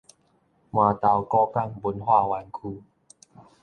[0.03, 0.19] 蔴荳古港
[1.83, 2.81] 文化園區